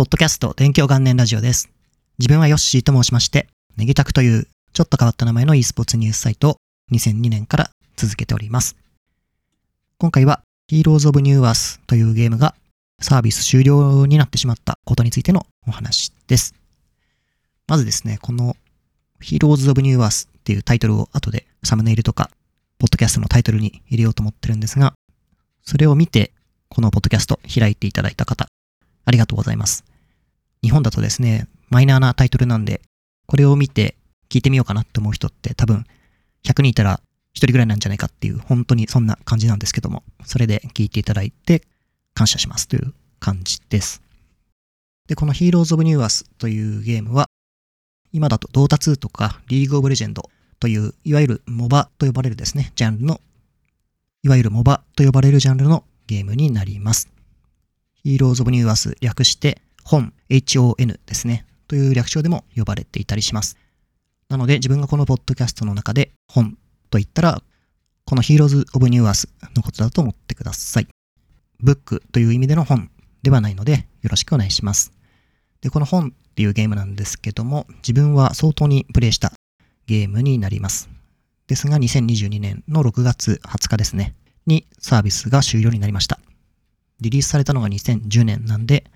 [0.00, 1.68] ポッドキャスト勉強元年ラジオです。
[2.18, 6.56] 自分はヨッシーと申しまして、ネギタクというちょっと変わった名前の e スポーツニュースサイトを
[6.90, 8.76] 2002年から続けております。
[9.98, 10.40] 今回は
[10.72, 12.54] Heroes of New Earth というゲームが
[12.98, 16.54] サービス終了になってしまったことについてのお話です。
[17.66, 18.56] まずですね、この
[19.20, 22.30] Heroes of New Earth っていうタイトルを後でサムネイルとか、
[22.78, 24.94] ポッドキャストのタイトルに入れようと思ってるんですが、
[25.62, 26.32] それを見て、
[26.70, 28.48] このポッドキャスト開いていただいた方、
[29.04, 29.89] ありがとうございます。
[30.62, 32.82] 日本だとですね、マイナーなタイトルなんで、
[33.26, 33.96] これを見て
[34.28, 35.84] 聞いてみようかなって思う人って多分
[36.44, 37.00] 100人いたら
[37.34, 41.62] 1人ぐらいなんじゃないかっていう、本当にそんな感じなんですけども、それで聞いていただいて
[42.14, 44.02] 感謝しますという感じです。
[45.06, 47.28] で、この Heroes of New Earth というゲームは、
[48.12, 53.20] 今だとドータ2とかリーグオブレジェンドという、いわゆる MOBA と呼ばれるですね、ジャンルの、
[54.22, 57.08] いわゆる MOBA と呼ばれるジャンルのゲームになります。
[58.04, 61.46] Heroes of New Earth 略して本 HON ですね。
[61.68, 63.56] という略称でも呼ばれていたりします。
[64.28, 66.56] なので自分がこのポッドキャストの中で本
[66.90, 67.42] と言ったら、
[68.04, 70.88] この Heroes of New Earth のことだと思ってください。
[71.60, 72.90] ブックという意味での本
[73.22, 74.92] ではないのでよろしくお願いします。
[75.60, 79.32] で、この本っていうゲームなんですけども、自分は相当にプレイした
[79.86, 80.88] ゲームになります。
[81.46, 84.14] ですが、2022年の6月20日ですね、
[84.46, 86.18] にサービスが終了になりました。
[87.00, 88.90] リリースされたのが2010年なんで、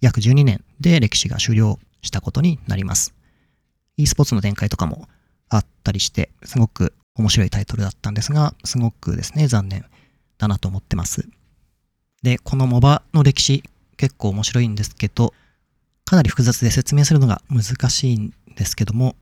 [0.00, 3.14] 約12年で歴史が終了したことになります。
[3.96, 5.08] e スポーツの展開とかも
[5.48, 9.84] あったりして、すごく面白いタイトルだったんですが、すごくですね、残念
[10.38, 11.28] だなと思ってます。
[12.22, 13.62] で、この MOBA の歴史、
[13.96, 15.34] 結構面白いんですけど、
[16.04, 19.16] かなり複雑で説明するのが難しいんですけども、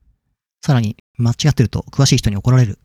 [0.65, 2.79] さらに間違ってると詳しい人に怒られる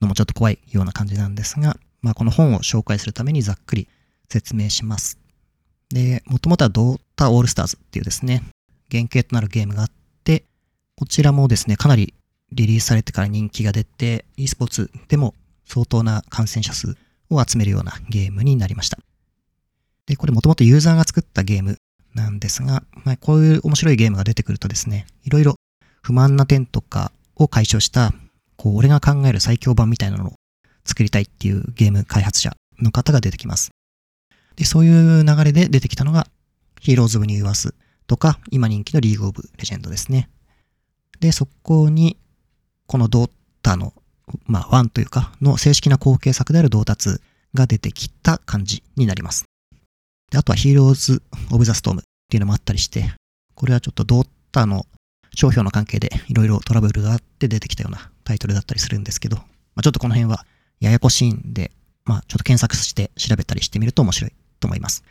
[0.00, 3.88] のもちょっと怖いような感じなんですが、まあこの本を紹介するためにざっくり
[4.28, 5.19] 説明します。
[5.90, 8.42] で、もともとはドータオールスターズっていうですね、
[8.90, 9.90] 原型となるゲームがあっ
[10.24, 10.44] て、
[10.96, 12.14] こちらもですね、かなり
[12.52, 16.96] リリースされてから人気が出て、e スポーツでも相当な感染者数
[17.28, 18.98] を集めるようなゲームになりました。
[20.06, 21.76] で、これもともとユーザーが作ったゲーム
[22.14, 25.54] なんですが、まあ、こういう面白いゲームが出てくるとですね、いろいろ
[26.02, 28.12] 不満な点とかを解消した、
[28.56, 30.32] こう、俺が考える最強版みたいなのを
[30.84, 33.70] 作りたいっていうゲーム開発者の方が出てきます。
[34.56, 36.26] で、そういう流れで出てきたのが、
[36.80, 37.74] Heroes of New Earth
[38.06, 40.28] とか、今人気の League of Legends ですね。
[41.20, 42.16] で、そこに、
[42.86, 43.30] このドー
[43.62, 43.92] タの、
[44.46, 47.20] まあ、1というか、の正式な後継作であるドータ2
[47.54, 49.44] が出てきた感じになります。
[50.30, 51.22] で、あとは Heroes
[51.52, 53.12] of the Storm っていうのもあったりして、
[53.54, 54.86] これはちょっとドータの
[55.34, 59.44] 商標の関係でいろいろトラブルがあって出てきたようなタイトルだったりするんですけど、ま
[59.76, 60.44] あ、ちょっとこの辺は
[60.80, 61.72] ややこしいんで、
[62.04, 65.02] まあちょっと検索して調べたりしてみると面白いと思います。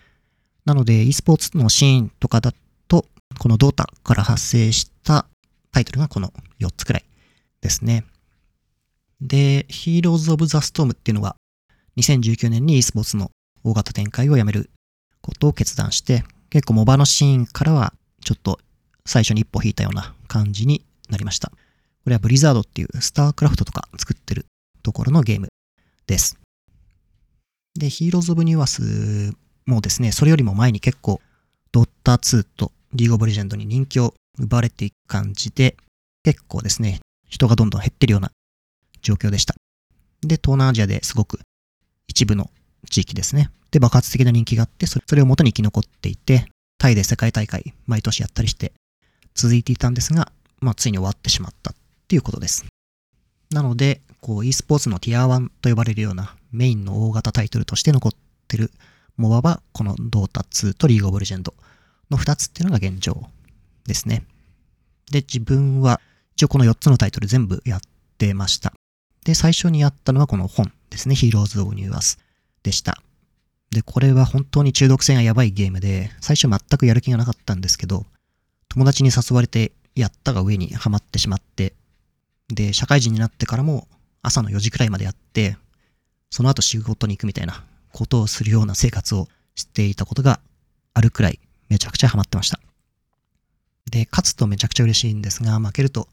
[0.66, 2.54] なので e スポーツのシーンとかだ
[2.88, 3.06] と、
[3.38, 5.26] このドータから発生した
[5.72, 7.06] タイトルがこの4つくらい
[7.62, 8.06] ですね。
[9.22, 11.36] で、Heroes of the Storm っていうのは
[11.98, 13.32] 2019年に e スポーツの
[13.64, 14.70] 大型展開をやめる
[15.22, 17.94] ことを決断して、結構モバのシーンからは
[18.24, 18.60] ちょっと
[19.06, 21.50] 最初に一歩引いたような感じになりました。
[21.50, 21.56] こ
[22.10, 24.46] れはブリザードっていうスタークラフトとか作ってる
[24.84, 25.50] ところのゲーム
[26.08, 26.40] です。
[27.80, 29.34] で、Heroes of New Earth
[29.66, 31.22] もですね、それよりも前に結構
[31.72, 35.78] ドッター2とリーグオブレジェンドに人気を奪われていく感じで、
[36.24, 38.32] 結構ですね、人がどんどん減ってるような
[39.02, 39.56] 状況でした。
[40.22, 41.40] で、東南アジアですごく
[42.08, 42.50] 一部の
[42.90, 43.50] 地域ですね。
[43.72, 46.48] で、爆発的な人気があって、それそれを元に生き残っていて、
[46.78, 48.72] タイで世界大会毎年やったりして
[49.36, 51.76] 続いていたんですが、まあ、ついに終わってしまったっ
[52.08, 52.66] ていうことです。
[53.52, 58.12] なので、こう、e スポーツのティア1と呼ばれるようなメインの大型タイトルとして残っ
[58.48, 58.72] てる
[59.18, 61.54] モバは、このドータ2とリーグオブレジェンド
[62.10, 63.28] の2つっていうのが現状
[63.86, 64.24] ですね。
[65.12, 66.00] で、自分は
[66.36, 67.82] 一応この4つのタイトル全部やっ
[68.18, 68.74] てました。
[69.26, 71.16] で、最初にやったのはこの本ですね。
[71.16, 72.18] Heroes of New Earth
[72.64, 73.02] でした。
[73.72, 78.06] で、これは本当に中毒性がやばいゲームで、最初全くやる気がなかったんですけど、
[78.70, 81.74] 友達に誘われてやったが上にはまってしまって、
[82.48, 83.88] で、社会人になってからも
[84.22, 85.58] 朝の4時くらいまでやって、
[86.30, 90.40] その後仕事に行くみたいなことをするような生活をしていたことが
[90.94, 91.40] あるくらい
[91.70, 92.60] めちゃくちゃハマってました。
[93.90, 96.08] で、勝つとめちゃくちゃ嬉しいんですが、負けると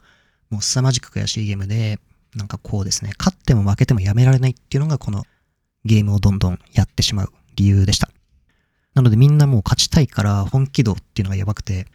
[0.51, 1.99] もう凄まじく悔しいゲームで、
[2.35, 5.25] なんかこうですね、勝っても負けてもやめられないっていうのがこの
[5.85, 8.11] ゲームをどんどんやってしまう理由でした。
[8.95, 11.87] なのでみんなもう勝ちたいから本気度っていうのがやばくて、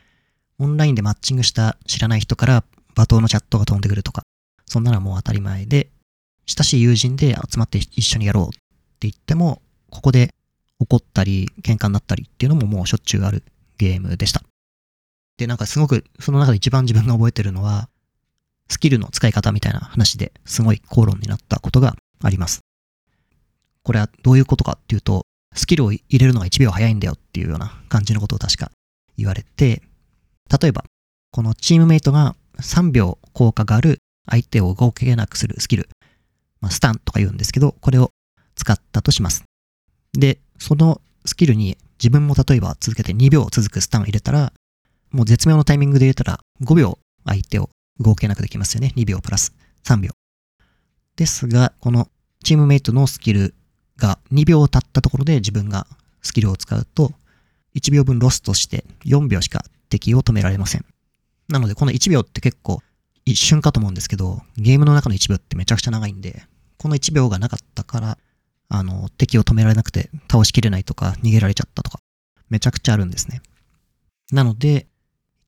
[0.59, 2.63] オンラインでマッチングした知らない人から
[2.95, 4.23] 罵倒のチャットが飛んでくるとか、
[4.65, 5.89] そんなのはもう当たり前で、
[6.45, 8.49] 親しい友人で集まって一緒にやろうっ
[8.99, 10.33] て言っても、ここで
[10.79, 13.43] 怒ったり喧嘩になったりっていうのももうしょっちゅうある
[13.77, 14.41] ゲームでした。
[15.37, 17.89] で、なんかすごく、その中で一番自分が覚えてるのは、
[18.69, 22.61] スキルの使い方みたいな話ですごい口論になったことがあります。
[23.83, 28.71] これはどういうことかっていうと、スキルを入れるのが1秒早いんだよっていうような感じのことを確か
[29.17, 29.81] 言われて、
[30.61, 30.85] 例えば、
[31.31, 33.99] このチームメイトが3秒効果がある
[34.29, 35.89] 相手を動けなくするスキル、
[36.61, 38.11] まあ、スタンとか言うんですけど、これを
[38.55, 39.43] 使ったとします。
[40.13, 44.53] で、そのスキルに自分も例えば続けて2秒続くスタンを入れたら、
[45.11, 47.69] もう絶妙のタイミングで入れたら5秒相手を
[47.99, 48.93] 動けなくできますよね。
[48.95, 49.53] 2秒プラス
[49.83, 50.11] 3秒。
[51.15, 52.09] ですが、この
[52.43, 53.53] チームメイトのスキル
[53.97, 55.85] が2秒経ったところで自分が
[56.21, 57.11] スキルを使うと、
[57.75, 60.85] 1秒分ロストして4秒しか敵を止められません。
[61.49, 62.81] なので、この1秒って結構
[63.25, 66.43] 一瞬かと思うんですけど、ゲームの中の1秒ってめちゃくちゃ長いんで、
[66.81, 68.17] この1秒がなかったから、
[68.67, 71.99] あの、敵を止められなくて倒しきれないとか逃げられちゃったとか、
[72.49, 73.43] めちゃくちゃあるんですね。
[74.31, 74.87] なので、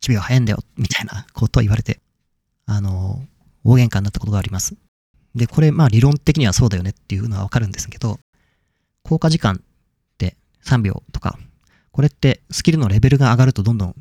[0.02, 2.02] 1秒早いんだよ、みたいなことを言われて、
[2.68, 3.26] あの、
[3.64, 4.76] 大喧嘩になったことがあります。
[5.34, 8.20] で、これ、まあ理論的にはそうだよねっていうのはわかるんですけど、
[9.02, 9.60] 効果時間っ
[10.20, 11.40] て3秒とか、
[11.92, 13.96] これってスキルのレベルが上がるとどんどん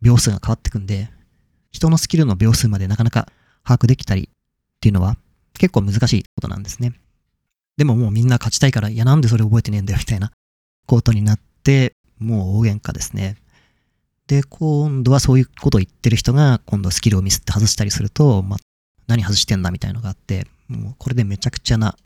[0.00, 1.10] 秒数が変わってくんで、
[1.70, 3.28] 人のスキルの秒数までなかなか
[3.62, 5.18] 把握できたりっていうのは
[5.58, 6.92] 結構難しいことなんですね。
[7.76, 10.32] でももうみんな勝ちたいから、いやなんでそれ覚えてねえんだよみたいな
[10.86, 13.36] ことになって、もう大喧嘩ですね。
[14.26, 18.58] で、今度はそういうことを言ってる人が、今度スキルをミスって外したりすると、まあ、
[19.06, 21.96] 何外してんだみたいのがあって、もうこれでめちゃくちゃな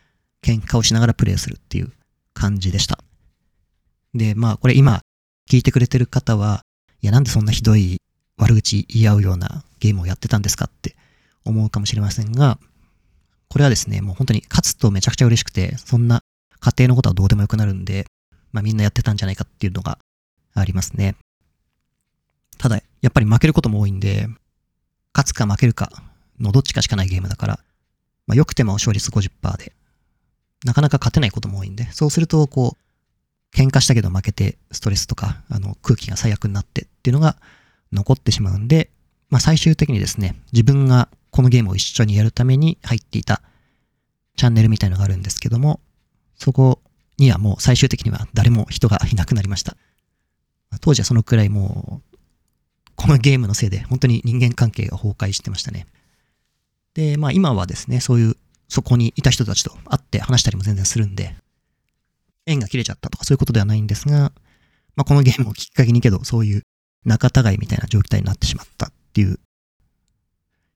[0.43, 1.93] 喧嘩をしながらプレイするっていう
[2.33, 2.99] 感じでした。
[4.15, 5.01] で、まあこれ今
[5.51, 6.63] 聞いてくれてる方は、
[7.01, 7.99] いやなんでそんなひどい
[8.37, 10.95] 悪口言い合うようなゲームをやってたんですかって
[11.45, 12.59] 思うかもしれませんが、
[13.53, 16.23] これはですね、もう本当に勝つとめちゃくちゃ嬉しくて、そんな
[16.61, 18.07] 家庭のことはどうでもよくなるんで、
[18.51, 19.99] まあみんなやってたんじゃないかっていうのが
[20.55, 21.17] ありますね。
[22.57, 24.27] ただ、やっぱり負けることも多いんで、
[25.13, 25.93] 勝つか負けるか
[26.41, 27.61] のどっちかしかないゲームだから、
[28.27, 29.75] まあ良くても勝率50%で、
[30.65, 37.37] なかなか勝てないことも多いんで、そうすると、こう、喧嘩したけど負けて、ストレスとか、あの、空気が最悪になってっていうのが
[37.93, 38.89] 残ってしまうんで、
[39.33, 43.41] まあ最終的にですね、自分がこのゲームを一緒にやるために入っていた
[44.37, 45.81] チャンネルみたいのがあるんですけども、
[46.37, 46.81] そこ
[47.17, 49.75] にはもう最終的には誰も人がいなくなりました。
[50.83, 52.19] 当時はそのくらいもう、
[52.95, 55.87] このゲームのせいで本当に人間関係が崩壊してましたね。
[56.93, 58.37] で、まあ今はですね、そういう
[58.69, 61.35] そこにいた人たちと会って話したりも全然するんで、
[62.45, 64.31] 縁が切れちゃったとかそういうことではないんですが、
[64.95, 66.63] まあ、このゲームをきっかけにけど、そういう
[67.07, 69.39] 仲違いみたいな状態になってしまったっていう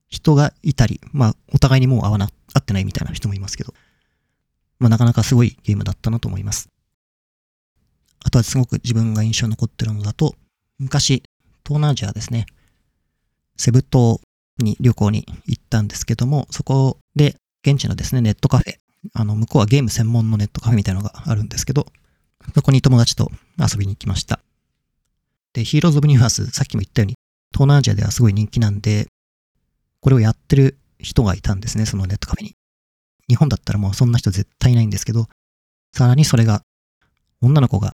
[0.09, 3.73] 人がいたり、まあ、お互いにもう会わな、会ってないみたいな人もいますけど、
[4.77, 6.69] まあ、なかなかすごいゲームだったなと思います。
[8.23, 10.35] あとはすごく自分が印象に残ってるのだと、
[10.77, 11.23] 昔、
[11.65, 12.45] 東南アジアですね、
[13.57, 14.21] セブ島
[14.59, 18.75] に旅行に行ったんですけども、そこで現地のですね、ネットカフェ、
[19.13, 21.87] あの、向こうはゲーム専門のネットカフェみたいなのがあるんですけど、
[22.53, 24.39] そこに友達と遊びに行きました。
[25.53, 27.15] で、ヒーローズ・オブ・ニューハース、さっきも言ったように、
[27.51, 29.07] 東南アジアではすごい人気なんで、
[30.01, 32.55] これをやってる人がいたんですね、そのネットカフェに。
[33.29, 35.27] 日本だったらもうそんな人絶対いないんですけど、
[35.93, 36.61] さらにそれが、
[37.41, 37.93] 女の子が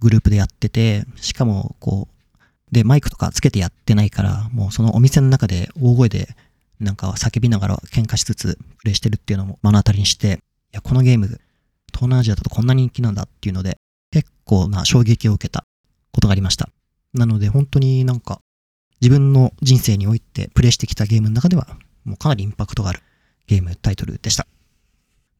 [0.00, 2.42] グループでやってて、しかも、こう、
[2.72, 6.34] で、マイクとかつけてやってないから、もうそのお店の中で大声で
[6.80, 10.40] なんか叫びながら喧嘩しつつプレイしてるっていうのも目の当たりにして、
[10.72, 11.26] いや、このゲーム、
[11.92, 13.76] 東南アジアだとこんな人気なんだっていうので、
[14.10, 15.64] 結構な衝撃を受けた
[16.12, 16.70] ことがありました。
[17.14, 18.40] なので本当になんか
[19.02, 21.66] 自分の人生においてプレイしてきたゲームの中では
[22.04, 23.00] もうかなりインパクトがある
[23.46, 24.46] ゲームタイトルでした。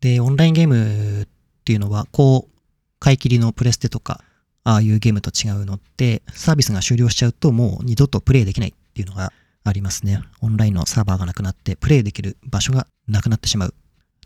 [0.00, 1.28] で、オンラインゲームっ
[1.64, 2.59] ていうのは、こう、
[2.99, 4.23] 買い切りのプレステとか、
[4.64, 9.33] ああいうゲームと違うのって、サービスが終了しちゃうともう二度とプレイできないっていうのが
[9.64, 10.21] ありますね。
[10.40, 13.75] オンラインのサーバーがなくなって、プレイできる場所がなくなってしまう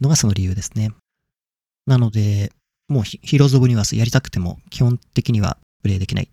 [0.00, 0.92] のがその理由ですね。
[1.86, 2.52] なので、
[2.88, 6.28] もうヒーローズ・オブ・ニバースやりたくても基本的にはプレイできないっ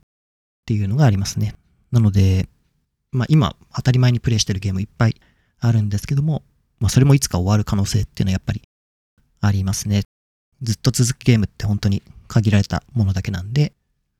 [0.65, 1.55] ていうのがありますね。
[1.91, 2.48] なので、
[3.13, 5.15] まあ今当たり前にプレイしてるゲームいっぱい
[5.60, 6.43] あるんですけども、
[6.79, 8.62] まあそれもいつか終わる可能性っていうのはやっぱり
[9.39, 10.03] ありますね。
[10.62, 13.74] ずっと続くゲームって本当に限られたものだけなんで、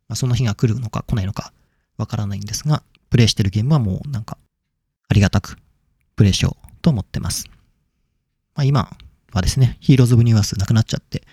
[0.08, 1.54] まあ、その日が来るのか来ないのか
[1.98, 4.38] わからないんですが、プレイしてるゲームはもうなんか
[5.08, 5.58] ありがたく
[6.16, 7.46] プレイしようと思ってます。
[8.56, 8.96] まあ、今
[9.32, 11.24] はですね、ヒーローズ・オブ・ニューアースなくなっちゃって、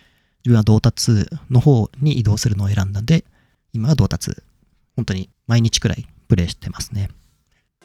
[0.45, 3.25] 自分は同達の方に移動するのを選んだんで、
[3.73, 4.33] 今は同達、
[4.97, 7.11] 本当に毎日くらいプレイしてますね。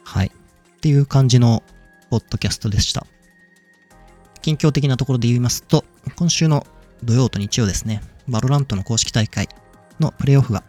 [0.05, 0.27] はい。
[0.27, 1.63] っていう感じの
[2.09, 3.05] ポッドキャストでした。
[4.41, 5.83] 近況的なところで言いますと、
[6.15, 6.65] 今週の
[7.03, 9.49] 土曜と日曜ですね、バロラントの公式大会
[9.99, 10.63] のプレイオフが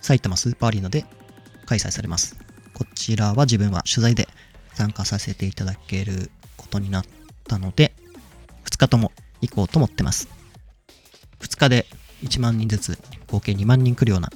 [0.00, 1.04] 埼玉スーパーアリーナで
[1.66, 2.36] 開催されます。
[2.74, 4.28] こちらは自分は取材で
[4.74, 7.04] 参加させていただけることになっ
[7.48, 7.92] たので、
[8.64, 10.28] 2日とも行こうと思ってます。
[11.40, 11.86] 2日で
[12.22, 14.30] 1万人ずつ合計2万人来るような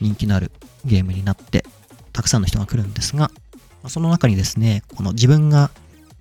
[0.00, 0.52] 人気のある
[0.84, 1.64] ゲームになって、
[2.12, 3.30] たくさんの人が来るんですが、
[3.88, 5.70] その中にですね、この自分が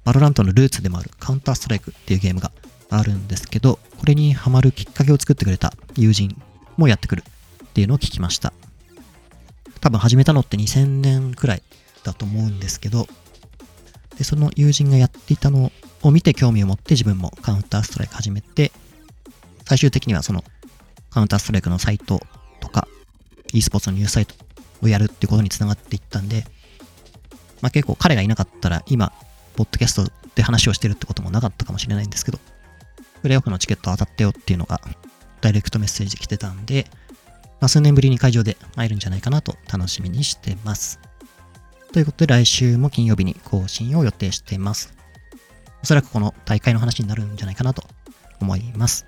[0.04, 2.52] バロラントのルーツでもあるカウンターストライクっていうゲームが
[2.90, 6.40] あるんですけど、これにハマるきっかけを作ってくれた友人
[6.78, 7.24] もやってくる
[7.66, 8.54] っていうのを聞きました。
[9.82, 11.64] 多分始めたのって2000年くらい
[12.04, 13.08] だと思うんですけど、
[14.18, 15.72] で、その友人がやっていたの
[16.04, 18.72] を見て興味を持って自分もカウンターストライク始めて、
[19.68, 20.44] 最終的にはその
[21.10, 22.22] カウンターストライクのサイト
[22.60, 22.88] とか、
[23.54, 24.36] e スポーツのニュースサイト
[24.82, 26.46] をやるってことにつながっていったんで、
[27.62, 29.12] まあ結構彼がいなかったら今、
[29.56, 32.40] ポッドキャストで話をしてるってこともなかったかもしれないんですけど、
[33.22, 34.82] プレイオフのチケット当たったよっていうのが、
[35.42, 36.88] ダイレクトメッセージ来てたんで、
[37.60, 41.00] まあ、数年ぶりに会場で会えるんじゃないかなと楽しみにしてます。
[41.94, 44.94] ということで来週も金曜日に更新を予定しています。
[45.82, 47.84] おそらくこの大会の話になるんじゃないかなと
[48.42, 49.06] 思います。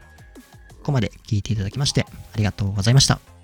[0.70, 3.37] ここまで聞いていただきましてありがとうございました。